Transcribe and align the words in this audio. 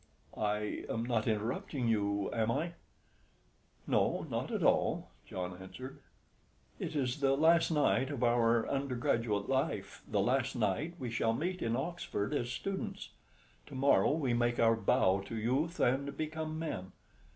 I 0.35 0.83
am 0.89 1.03
not 1.03 1.27
interrupting 1.27 1.87
you, 1.87 2.33
am 2.33 2.49
I?" 2.49 2.73
"No, 3.85 4.25
not 4.31 4.49
at 4.49 4.63
all," 4.63 5.11
John 5.27 5.55
answered. 5.61 5.99
"It 6.79 6.95
is 6.95 7.19
the 7.19 7.37
last 7.37 7.69
night 7.69 8.09
of 8.09 8.23
our 8.23 8.67
undergraduate 8.67 9.47
life, 9.47 10.01
the 10.07 10.19
last 10.19 10.55
night 10.55 10.95
we 10.97 11.11
shall 11.11 11.33
meet 11.33 11.61
in 11.61 11.75
Oxford 11.75 12.33
as 12.33 12.49
students. 12.49 13.11
To 13.67 13.75
morrow 13.75 14.13
we 14.13 14.33
make 14.33 14.59
our 14.59 14.75
bow 14.75 15.21
to 15.27 15.35
youth 15.37 15.79
and 15.79 16.17
become 16.17 16.57
men. 16.57 16.93